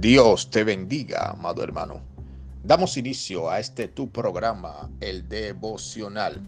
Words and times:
Dios 0.00 0.48
te 0.48 0.62
bendiga, 0.62 1.30
amado 1.30 1.64
hermano. 1.64 2.00
Damos 2.62 2.96
inicio 2.96 3.50
a 3.50 3.58
este 3.58 3.88
tu 3.88 4.08
programa, 4.08 4.88
el 5.00 5.28
devocional, 5.28 6.40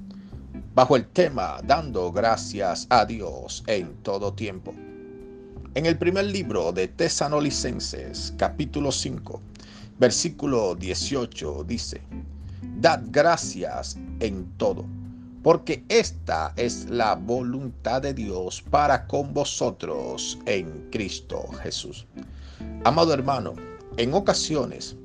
bajo 0.72 0.94
el 0.94 1.08
tema 1.08 1.60
Dando 1.64 2.12
gracias 2.12 2.86
a 2.90 3.04
Dios 3.04 3.64
en 3.66 3.92
todo 4.04 4.32
tiempo. 4.34 4.72
En 5.74 5.84
el 5.84 5.98
primer 5.98 6.26
libro 6.26 6.70
de 6.70 6.86
Tesanolicenses, 6.86 8.32
capítulo 8.36 8.92
5, 8.92 9.42
versículo 9.98 10.76
18, 10.76 11.64
dice, 11.64 12.02
Dad 12.78 13.00
gracias 13.06 13.98
en 14.20 14.46
todo, 14.58 14.84
porque 15.42 15.82
esta 15.88 16.52
es 16.54 16.88
la 16.88 17.16
voluntad 17.16 18.00
de 18.02 18.14
Dios 18.14 18.62
para 18.62 19.08
con 19.08 19.34
vosotros 19.34 20.38
en 20.46 20.88
Cristo 20.92 21.48
Jesús. 21.64 22.06
Amado 22.84 23.12
hermano, 23.12 23.54
en 23.96 24.14
ocasiones 24.14 24.96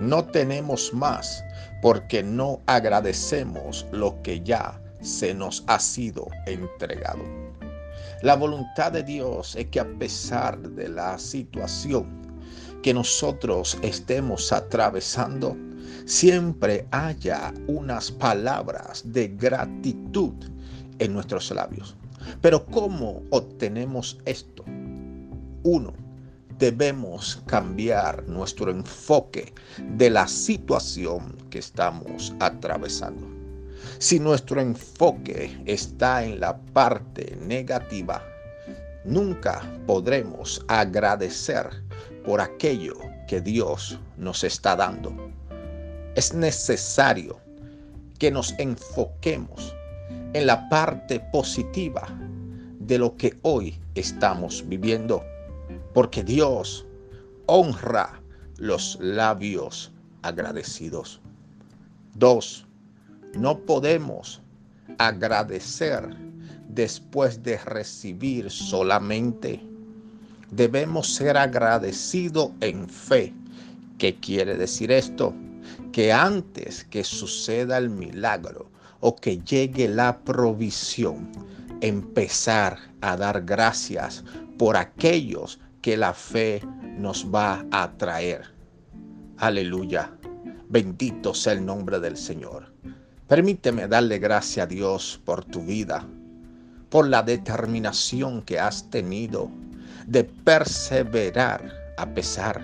no 0.00 0.24
tenemos 0.24 0.92
más 0.92 1.42
porque 1.80 2.22
no 2.22 2.60
agradecemos 2.66 3.86
lo 3.92 4.20
que 4.22 4.40
ya 4.42 4.80
se 5.00 5.34
nos 5.34 5.64
ha 5.66 5.78
sido 5.78 6.28
entregado. 6.46 7.24
La 8.22 8.36
voluntad 8.36 8.92
de 8.92 9.02
Dios 9.02 9.56
es 9.56 9.66
que 9.66 9.80
a 9.80 9.98
pesar 9.98 10.58
de 10.60 10.88
la 10.88 11.18
situación 11.18 12.22
que 12.82 12.94
nosotros 12.94 13.78
estemos 13.82 14.52
atravesando, 14.52 15.56
siempre 16.04 16.86
haya 16.90 17.52
unas 17.66 18.10
palabras 18.10 19.02
de 19.06 19.28
gratitud 19.28 20.34
en 20.98 21.12
nuestros 21.12 21.50
labios. 21.50 21.96
Pero 22.40 22.64
¿cómo 22.66 23.22
obtenemos 23.30 24.18
esto? 24.24 24.64
Uno, 25.64 25.92
debemos 26.62 27.42
cambiar 27.46 28.22
nuestro 28.28 28.70
enfoque 28.70 29.52
de 29.96 30.08
la 30.08 30.28
situación 30.28 31.36
que 31.50 31.58
estamos 31.58 32.32
atravesando. 32.38 33.26
Si 33.98 34.20
nuestro 34.20 34.60
enfoque 34.60 35.60
está 35.66 36.22
en 36.22 36.38
la 36.38 36.56
parte 36.72 37.36
negativa, 37.40 38.22
nunca 39.04 39.60
podremos 39.88 40.64
agradecer 40.68 41.68
por 42.24 42.40
aquello 42.40 42.94
que 43.26 43.40
Dios 43.40 43.98
nos 44.16 44.44
está 44.44 44.76
dando. 44.76 45.12
Es 46.14 46.32
necesario 46.32 47.40
que 48.20 48.30
nos 48.30 48.54
enfoquemos 48.60 49.74
en 50.32 50.46
la 50.46 50.68
parte 50.68 51.18
positiva 51.32 52.06
de 52.78 52.98
lo 52.98 53.16
que 53.16 53.36
hoy 53.42 53.80
estamos 53.96 54.62
viviendo 54.68 55.24
porque 55.92 56.22
Dios 56.22 56.86
honra 57.46 58.20
los 58.58 58.98
labios 59.00 59.92
agradecidos. 60.22 61.20
Dos, 62.14 62.66
no 63.34 63.58
podemos 63.58 64.40
agradecer 64.98 66.16
después 66.68 67.42
de 67.42 67.58
recibir 67.58 68.50
solamente. 68.50 69.60
Debemos 70.50 71.14
ser 71.14 71.36
agradecidos 71.36 72.50
en 72.60 72.88
fe. 72.88 73.32
¿Qué 73.98 74.16
quiere 74.16 74.56
decir 74.56 74.90
esto? 74.90 75.34
Que 75.92 76.12
antes 76.12 76.84
que 76.84 77.04
suceda 77.04 77.78
el 77.78 77.90
milagro 77.90 78.70
o 79.00 79.16
que 79.16 79.38
llegue 79.38 79.88
la 79.88 80.18
provisión, 80.18 81.30
empezar 81.80 82.78
a 83.00 83.16
dar 83.16 83.42
gracias 83.42 84.24
por 84.58 84.76
aquellos 84.76 85.58
que 85.82 85.96
la 85.96 86.14
fe 86.14 86.62
nos 86.96 87.26
va 87.26 87.66
a 87.72 87.90
traer. 87.98 88.42
Aleluya. 89.38 90.12
Bendito 90.68 91.34
sea 91.34 91.52
el 91.52 91.66
nombre 91.66 91.98
del 91.98 92.16
Señor. 92.16 92.72
Permíteme 93.26 93.88
darle 93.88 94.18
gracias 94.18 94.64
a 94.64 94.68
Dios 94.68 95.20
por 95.24 95.44
tu 95.44 95.64
vida, 95.64 96.06
por 96.88 97.08
la 97.08 97.22
determinación 97.22 98.42
que 98.42 98.60
has 98.60 98.88
tenido 98.88 99.50
de 100.06 100.24
perseverar 100.24 101.72
a 101.98 102.06
pesar 102.06 102.62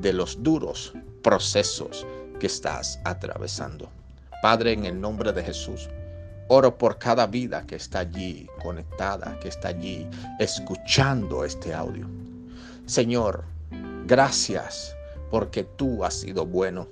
de 0.00 0.12
los 0.12 0.42
duros 0.42 0.92
procesos 1.22 2.06
que 2.38 2.46
estás 2.46 3.00
atravesando. 3.04 3.90
Padre, 4.42 4.72
en 4.72 4.84
el 4.84 5.00
nombre 5.00 5.32
de 5.32 5.42
Jesús, 5.42 5.88
oro 6.48 6.76
por 6.76 6.98
cada 6.98 7.26
vida 7.26 7.66
que 7.66 7.76
está 7.76 8.00
allí 8.00 8.46
conectada, 8.62 9.38
que 9.40 9.48
está 9.48 9.68
allí 9.68 10.06
escuchando 10.38 11.44
este 11.44 11.74
audio. 11.74 12.23
Señor, 12.86 13.44
gracias 14.06 14.94
porque 15.30 15.64
tú 15.64 16.04
has 16.04 16.14
sido 16.14 16.44
bueno. 16.44 16.86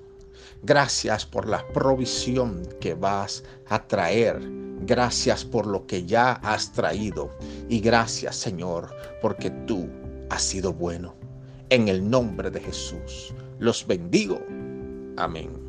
Gracias 0.62 1.26
por 1.26 1.47
la 1.48 1.66
provisión 1.69 2.62
que 2.80 2.94
vas 2.94 3.44
a 3.69 3.86
traer. 3.86 4.41
Gracias 4.86 5.44
por 5.44 5.66
lo 5.66 5.86
que 5.86 6.06
ya 6.06 6.32
has 6.32 6.72
traído. 6.72 7.31
Y 7.69 7.81
gracias, 7.81 8.36
Señor, 8.36 8.88
porque 9.20 9.50
tú 9.66 9.88
has 10.31 10.42
sido 10.42 10.72
bueno. 10.72 11.14
En 11.69 11.88
el 11.88 12.08
nombre 12.08 12.50
de 12.50 12.60
Jesús, 12.60 13.34
los 13.58 13.86
bendigo. 13.86 14.41
Amén. 15.16 15.61